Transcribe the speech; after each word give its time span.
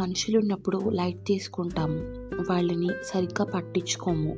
మనుషులు 0.00 0.38
ఉన్నప్పుడు 0.38 0.90
లైట్ 0.90 1.26
తీసుకుంటాము. 1.26 1.98
వాళ్ళని 2.50 2.88
సరిగ్గా 3.04 3.44
పట్టించుకోము. 3.44 4.36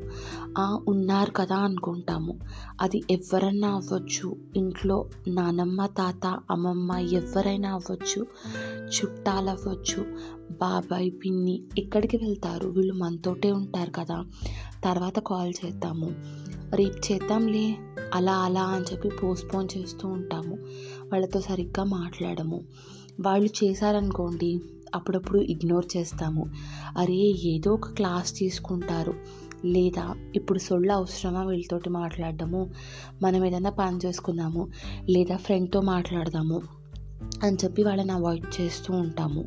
ఆ 0.59 0.81
ఉన్నారు 0.89 1.31
కదా 1.31 1.57
అనుకుంటాము. 1.57 2.39
అది 2.81 3.03
ఎవరన్నా 3.11 3.69
అవ్వచ్చు. 3.69 4.37
ఇంట్లో 4.57 5.09
నానమ్మ 5.29 5.87
తాత 5.87 6.41
అమ్మమ్మ 6.51 6.93
ఎవరైనా 6.93 7.75
అవ్వచ్చు. 7.75 8.27
చుట్టాలు 8.85 9.51
అవ్వచ్చు. 9.51 10.07
బాబాయ్ 10.61 11.11
పిన్ని 11.11 11.63
ఎక్కడికి 11.79 12.17
వెళ్తారు? 12.17 12.69
వీళ్ళు 12.69 12.95
మనతోటే 12.95 13.53
ఉంటారు 13.53 13.91
కదా. 13.91 14.25
తర్వాత 14.85 15.19
కాల్ 15.19 15.53
చేద్దాము. 15.67 16.11
రేపు 16.77 17.13
చేద్దాంలే 17.13 17.79
అలా 18.15 18.33
అలా 18.33 18.63
అని 18.63 18.85
చెప్పి 18.93 19.09
పోస్ట్పోన్ 19.09 19.69
చేస్తూ 19.77 20.09
ఉంటాము. 20.09 20.55
వాళ్ళతో 21.13 21.41
సరిగ్గా 21.41 21.85
మాట్లాడము. 21.85 22.63
వాళ్ళు 23.21 23.65
చేశారనుకోండి 23.65 24.61
అప్పుడప్పుడు 24.95 25.39
ఇగ్నోర్ 25.39 25.87
చేస్తాము. 25.97 26.51
అరే 26.99 27.35
ఏదో 27.45 27.73
ఒక 27.73 27.89
క్లాస్ 27.89 28.37
తీసుకుంటారు. 28.37 29.15
లేదా 29.65 30.15
ఇప్పుడు 30.35 30.59
సొళ్ళ 30.59 30.93
అవసరమా 30.93 31.43
వీళ్ళతోటి 31.43 31.91
మాట్లాడడము? 31.91 32.71
మనం 33.23 33.45
ఏదైనా 33.45 33.71
పని 33.71 33.99
చేసుకుందాము. 34.07 34.69
లేదా 35.11 35.37
ఫ్రెండ్తో 35.37 35.81
మాట్లాడదాము. 35.81 36.82
అని 37.43 37.57
చెప్పి 37.65 37.83
వాళ్ళని 37.83 38.13
అవాయిడ్ 38.13 38.61
చేస్తూ 38.61 38.95
ఉంటాము. 38.95 39.45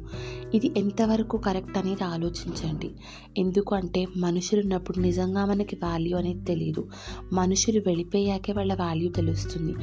ఇది 0.53 0.71
ఎంతవరకు 0.77 1.37
కరెక్ట్ 1.37 1.77
అనేది 1.77 2.03
ఆలోచించండి. 2.03 2.91
ఎందుకంటే 3.37 4.07
మనుషులు 4.17 4.61
ఉన్నప్పుడు 4.61 4.99
నిజంగా 4.99 5.45
మనకి 5.45 5.75
వాల్యూ 5.83 6.17
అనేది 6.17 6.45
తెలియదు 6.45 6.87
మనుషులు 7.33 7.79
వెళ్ళిపోయాకే 7.79 8.53
వాళ్ళ 8.53 8.73
వాల్యూ 8.73 9.11
తెలుస్తుంది. 9.11 9.75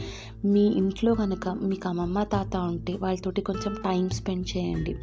మీ 0.45 0.67
ఇంట్లో 0.67 1.15
కనుక 1.15 1.49
మీకు 1.49 1.89
అమ్మమ్మ 1.89 2.23
తాత 2.23 2.57
ఉంటే 2.57 2.93
వాళ్ళతోటి 2.93 3.41
కొంచెం 3.41 3.75
టైం 3.75 4.09
స్పెండ్ 4.09 4.57
చేయండి. 4.57 4.97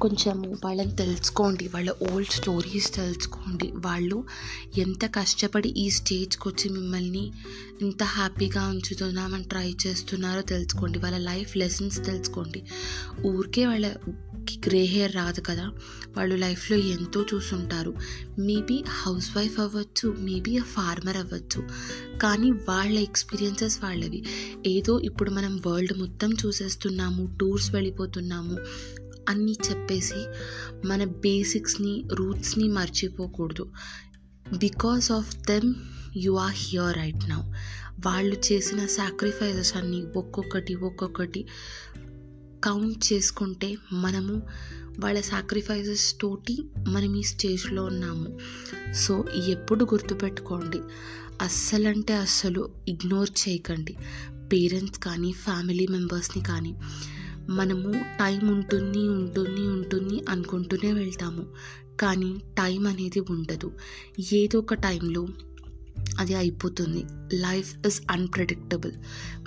కొంచెము 0.00 0.56
వాళ్ళని 0.64 0.96
తెలుసుకోండి 0.96 1.68
వాళ్ళ 1.68 1.94
ఓల్డ్ 2.12 2.30
స్టోరీస్ 2.30 2.94
తెలుసుకోండి. 2.94 3.72
వాళ్ళు 3.76 4.24
ఎంత 4.78 5.06
కష్టపడి 5.14 5.68
ఈ 5.68 5.90
స్టేజ్కి 5.90 6.48
వచ్చి 6.48 6.68
మిమ్మల్ని 6.68 7.32
ఎంత 7.82 8.02
హ్యాపీగా 8.02 8.68
ఉంచుతున్నామని 8.68 9.44
ట్రై 9.44 9.74
చేస్తున్నారో 9.86 10.40
తెలుసుకోండి. 10.40 10.98
వాళ్ళ 10.98 11.18
లైఫ్ 11.18 11.56
లెసన్స్ 11.56 12.04
తెలుసుకోండి. 12.04 12.62
ఊరికే 13.26 13.66
వాళ్ళకి 13.66 14.60
గ్రే 14.66 14.82
హెయిర్ 14.82 15.14
రాదు 15.14 15.40
కదా. 15.40 15.70
వాళ్ళు 16.16 16.34
లైఫ్లో 16.34 16.76
ఎంతో 16.76 17.26
చూసుంటారు. 17.34 17.94
మేబీ 18.38 18.84
హౌస్ 18.88 19.36
వైఫ్ 19.36 19.60
అవ్వచ్చు 19.60 20.16
మేబీ 20.18 20.58
ఆ 20.58 20.62
ఫార్మర్ 20.62 21.16
అవ్వచ్చు. 21.16 21.68
కానీ 22.18 22.50
వాళ్ళ 22.50 22.98
ఎక్స్పీరియన్సెస్ 22.98 23.78
వాళ్ళవి. 23.82 24.24
ఏదో 24.66 25.00
ఇప్పుడు 25.00 25.30
మనం 25.30 25.60
వరల్డ్ 25.66 25.98
మొత్తం 25.98 26.32
చూసేస్తున్నాము 26.46 27.38
టూర్స్ 27.40 27.74
వెళ్ళిపోతున్నాము. 27.74 28.58
అన్నీ 29.28 29.56
చెప్పేసి 29.70 30.26
మన 30.86 31.04
బేసిక్స్ని 31.04 32.04
రూట్స్ని 32.12 32.68
మర్చిపోకూడదు. 32.68 33.72
Because 34.58 35.12
of 35.12 35.36
them 35.36 35.74
you 36.16 36.32
are 36.32 36.54
here 36.56 36.96
right 36.96 37.28
now 37.28 37.40
వాళ్ళు 38.06 38.36
చేసిన 38.52 38.86
సాక్రిఫైజెస్ 38.86 39.76
అన్నీ 39.76 40.02
ఒక్కొక్కటి 40.16 40.74
ఒక్కొక్కటి 40.74 41.46
కౌంట్ 42.64 43.12
చేసుకుంటే 43.12 43.76
మనము 43.92 44.42
వాళ్ళ 45.00 45.20
సాక్రిఫైసెస్ 45.20 46.16
తోటి 46.20 46.62
మనం 46.88 47.16
ఈ 47.16 47.22
స్టేజ్లో 47.22 47.84
ఉన్నాము. 47.84 48.38
సో 48.92 49.24
ఎప్పుడు 49.46 49.84
గుర్తుపెట్టుకోండి 49.84 50.78
అస్సలంటే 51.42 52.14
అస్సలు 52.14 52.70
ఇగ్నోర్ 52.88 53.30
చేయకండి. 53.48 53.96
పేరెంట్స్ 54.52 54.98
కానీ 54.98 55.32
ఫ్యామిలీ 55.32 55.86
మెంబర్స్ని 55.90 56.44
కానీ 56.44 56.76
మనము 57.50 57.92
టైం 57.92 58.48
ఉంటుంది 58.48 59.08
ఉంటుంది 59.08 59.60
ఉంటుంది 59.60 60.22
అనుకుంటూనే 60.28 60.92
వెళ్తాము. 60.92 61.46
కానీ 62.00 62.38
టైం 62.58 62.86
అనేది 62.86 63.20
ఉండదు. 63.20 63.72
ఏదో 64.32 64.58
ఒక 64.58 64.74
టైంలో 64.74 65.26
అది 66.18 66.34
అయిపోతుంది. 66.34 67.04
లైఫ్ 67.36 67.86
ఇస్ 67.86 68.02
అన్ప్రెడిక్టబుల్ 68.10 68.92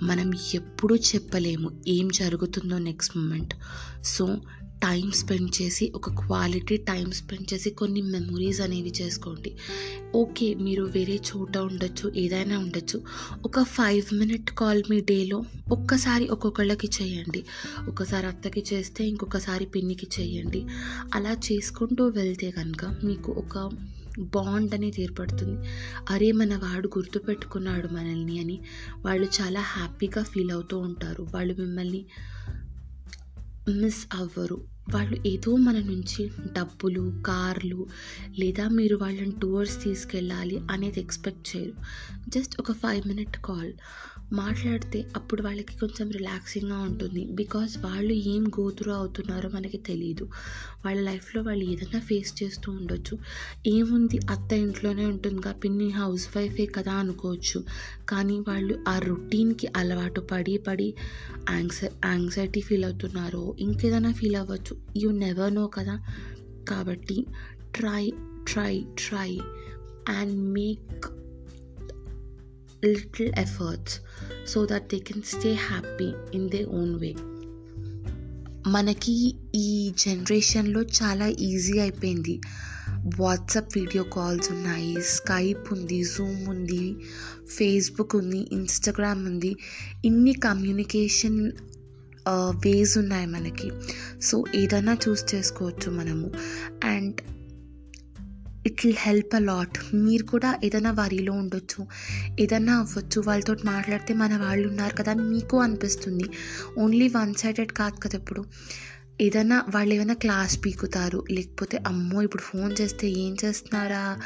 మనం 0.03 0.31
ఎప్పుడూ 0.55 0.95
చెప్పలేము 0.95 1.81
ఏం 1.87 2.07
జరుగుతుందో 2.07 2.77
next 2.77 3.17
moment 3.17 3.53
so 4.03 4.37
time 4.83 5.11
spend 5.11 5.61
చేసి 5.61 5.91
ఒక 5.95 6.09
క్వాలిటీ 6.09 6.77
టైం 6.77 7.11
స్పెండ్ 7.11 7.53
చేసి 7.53 7.69
కొన్ని 7.69 8.01
మెమొరీస్ 8.01 8.61
అనేవి 8.61 8.93
చేసుకోండి. 9.01 9.55
ఓకే 10.15 10.53
మీరు 10.53 10.83
వేరే 10.83 11.15
చోట 11.15 11.57
ఉండొచ్చు 11.57 12.11
ఏదైనా 12.15 12.59
ఉండొచ్చు. 12.59 13.01
ఒక 13.45 13.63
ఫైవ్ 13.63 14.15
మినిట్ 14.15 14.51
కాల్ 14.51 14.83
మీ 14.89 14.99
డేలో 15.01 15.43
ఒక్కసారి 15.71 16.27
ఒక్కొక్కళ్ళకి 16.27 16.89
చేయండి. 17.01 17.43
ఒకసారి 17.87 18.27
అత్తకి 18.27 18.63
చేస్తే 18.73 19.07
ఇంకొకసారి 19.07 19.65
పిన్నికి 19.65 20.07
చేయండి. 20.19 20.65
అలా 21.13 21.37
చేసుకుంటూ 21.51 22.07
వెళ్తే 22.07 22.51
కనుక 22.51 22.85
మీకు 23.03 23.31
ఒక 23.31 23.69
బాండ్ 24.19 24.73
అనేది 24.73 25.03
ఏర్పడుతుంది. 25.03 25.67
అరే 26.09 26.31
మన 26.31 26.55
వాడు 26.55 26.87
గుర్తుపెట్టుకున్నాడు 26.87 27.87
మనల్ని 27.87 28.39
అని 28.39 28.59
వాళ్ళు 29.05 29.27
చాలా 29.41 29.61
హ్యాపీగా 29.61 30.23
ఫీల్ 30.23 30.51
అవుతూ 30.51 30.77
ఉంటారు. 30.77 31.27
వాళ్ళు 31.33 31.55
మిమ్మల్ని 31.59 32.05
மிஸ் 33.71 34.07
அவரு 34.07 34.57
వాళ్ళు 34.95 35.27
ఏదో 35.27 35.55
మన 35.55 35.79
నుంచి 35.79 36.29
డబ్బులు 36.57 37.23
కార్లు 37.25 37.87
లేదా 38.39 38.67
మీరు 38.67 38.95
వాళ్ళని 38.95 39.31
టూర్స్ 39.31 39.83
తీసుకెళ్ళాలి 39.83 40.59
అనేది 40.71 40.99
ఎక్స్పెక్ట్ 40.99 41.55
చేయరు. 41.55 41.73
జస్ట్ 42.29 42.55
ఒక 42.59 42.71
ఫైవ్ 42.71 43.07
మినిట్ 43.07 43.37
కాల్ 43.45 43.73
మాట్లాడితే 44.33 45.07
అప్పుడు 45.15 45.41
వాళ్ళకి 45.41 45.77
కొంచెం 45.79 46.11
రిలాక్సింగ్గా 46.11 46.79
ఉంటుంది. 46.79 47.25
బికాజ్ 47.31 47.77
వాళ్ళు 47.77 48.13
ఏం 48.13 48.47
గోతురు 48.47 48.91
అవుతున్నారో 48.91 49.49
మనకి 49.49 49.77
తెలియదు 49.77 50.29
వాళ్ళ 50.85 51.01
లైఫ్లో 51.01 51.41
వాళ్ళు 51.41 51.65
ఏదైనా 51.65 51.99
ఫేస్ 51.99 52.43
చేస్తూ 52.43 52.71
ఉండొచ్చు. 52.71 53.17
ఏముంది 53.67 54.19
అత్త 54.29 54.53
ఇంట్లోనే 54.53 55.05
ఉంటుందిగా 55.05 55.51
పిన్ని 55.51 55.89
హౌస్ 55.89 56.37
వైఫే 56.37 56.65
కదా 56.65 56.93
అనుకోవచ్చు. 56.93 57.63
కానీ 58.09 58.39
వాళ్ళు 58.39 58.83
ఆ 58.87 58.99
రొటీన్కి 58.99 59.67
అలవాటు 59.75 60.21
పడి 60.21 60.57
పడి 60.57 60.93
యాంగ్సై 61.49 61.89
యాంగ్జైటీ 62.05 62.61
ఫీల్ 62.61 62.85
అవుతున్నారో 62.85 63.55
ఇంకేదైనా 63.59 64.11
ఫీల్ 64.11 64.35
అవ్వచ్చు. 64.35 64.76
యూ 64.97 65.11
నెవర్ 65.11 65.55
నో 65.55 65.67
కదా. 65.67 65.99
కాబట్టి 66.69 67.25
try 67.75 68.13
try 68.43 68.81
try 68.81 69.39
and 70.09 70.53
make 70.53 71.05
little 72.85 73.31
efforts 73.31 73.91
so 74.53 74.65
that 74.65 74.81
they 74.81 74.99
can 75.09 75.17
stay 75.17 75.53
happy 75.53 76.37
in 76.37 76.55
their 76.55 76.73
own 76.79 77.01
way. 77.01 77.17
మనకి 78.67 79.35
ఈ 79.55 79.93
జనరేషన్లో 79.97 80.81
చాలా 80.81 81.27
ఈజీ 81.27 81.79
అయిపోయింది. 81.79 82.41
వాట్సాప్ 83.17 83.77
వీడియో 83.77 84.03
కాల్స్ 84.03 84.51
ఉన్నాయి 84.51 84.95
స్కైప్ 85.01 85.73
ఉంది 85.73 86.03
జూమ్ 86.03 86.47
ఉంది 86.47 86.95
ఫేస్బుక్ 87.47 88.15
ఉంది 88.15 88.49
ఇన్స్టాగ్రామ్ 88.51 89.25
ఉంది. 89.25 89.57
ఇన్ని 90.05 90.33
కమ్యూనికేషన్ 90.33 91.51
వేస్ 92.29 92.97
ఉన్నాయి 92.97 93.25
మనకి. 93.25 93.71
సో 94.21 94.43
ఏదైనా 94.55 94.97
చూస్ 95.07 95.35
చేసుకోవచ్చు 95.35 95.91
మనము. 95.91 96.31
And 96.83 97.21
it 98.65 98.85
will 98.85 98.97
help 98.99 99.35
a 99.35 99.39
lot 99.39 99.95
మీరు 99.95 100.23
కూడా 100.23 100.59
ఏదైనా 100.63 100.91
వరిలో 100.91 101.33
ఉండొచ్చు. 101.33 101.87
ఏదైనా 102.39 102.79
అవ్వచ్చు. 102.79 103.21
వాళ్ళతో 103.21 103.55
మాట్లాడితే 103.65 104.13
మన 104.13 104.37
వాళ్ళు 104.37 104.67
ఉన్నారు 104.67 104.95
కదా 104.95 105.11
అని 105.11 105.21
మీకు 105.21 105.57
అనిపిస్తుంది. 105.57 106.23
ఓన్లీ 106.77 107.07
వన్ 107.07 107.33
సైడెడ్ 107.33 107.71
కాదు 107.71 107.95
కదా 107.95 108.17
ఇప్పుడు. 108.17 108.45
ఏదైనా 109.21 109.63
వాళ్ళు 109.69 109.93
ఏమైనా 109.93 110.13
క్లాస్ 110.13 110.65
పీకుతారు 110.65 111.23
లేకపోతే 111.31 111.83
అమ్మో 111.87 112.21
ఇప్పుడు 112.21 112.43
ఫోన్ 112.43 112.75
చేస్తే 112.81 113.09
ఏం 113.09 113.37
చేస్తున్నారా 113.45 114.19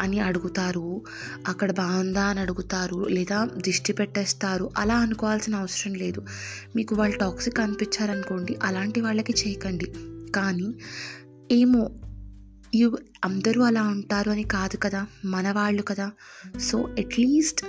అని 0.00 0.20
అడుగుతారు 0.20 1.02
అక్కడ 1.48 1.72
బాగుందా 1.72 2.24
అని 2.24 2.40
అడుగుతారు 2.40 3.06
లేదా 3.08 3.48
దిష్టి 3.56 3.92
పెట్టేస్తారు 3.92 4.70
అలా 4.78 4.96
అనుకోవాల్సిన 4.96 5.54
అవసరం 5.54 5.94
లేదు. 5.94 6.26
మీకు 6.76 6.94
వాళ్ళు 6.94 7.18
టాక్సిక్ 7.18 7.60
అనిపించారనుకోండి 7.60 8.58
అలాంటి 8.62 9.00
వాళ్ళకి 9.00 9.32
చేయకండి. 9.32 9.92
కానీ 10.36 10.74
ఏమో 11.52 11.90
యు 12.74 12.98
అందరూ 13.24 13.62
అలా 13.62 13.82
ఉంటారు 13.82 14.30
అని 14.30 14.42
కాదు 14.42 14.76
కదా 14.76 15.06
మన 15.24 15.52
వాళ్ళు 15.52 15.82
కదా. 15.82 16.10
సో 16.60 16.78
అట్లీస్ట్ 16.98 17.64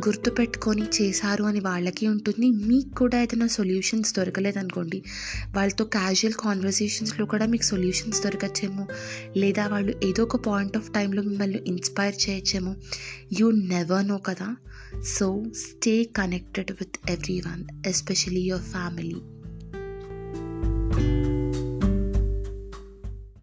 గుర్తుపెట్టుకొని 0.00 0.82
చేశారు 1.02 1.44
అని 1.44 1.60
వాళ్ళకి 1.60 2.08
ఉంటుంది. 2.08 2.50
మీకు 2.50 2.94
కూడా 2.94 3.22
ఏదైనా 3.22 3.46
సొల్యూషన్స్ 3.46 4.14
దొరకలేదనుకోండి 4.16 5.02
వాళ్ళతో 5.54 5.84
క్యాజువల్ 5.84 6.34
కాన్వర్సేషన్స్లో 6.34 7.26
కూడా 7.26 7.46
మీకు 7.46 7.62
సొల్యూషన్స్ 7.62 8.22
దొరకచ్చేమో 8.22 8.86
లేదా 9.36 9.66
వాళ్ళు 9.66 9.94
ఏదో 10.04 10.22
ఒక 10.22 10.36
పాయింట్ 10.36 10.76
ఆఫ్ 10.76 10.92
టైంలో 10.92 11.22
మిమ్మల్ని 11.22 11.58
ఇన్స్పైర్ 11.66 12.14
చేయొచ్చేమో. 12.30 12.74
యూ 13.40 13.50
నెవర్ 13.50 14.08
నో 14.08 14.18
కదా. 14.18 14.56
So 15.04 15.44
stay 15.56 16.04
connected 16.04 16.70
with 16.70 17.10
everyone 17.40 17.88
especially 17.88 18.40
your 18.40 18.62
family 18.62 19.16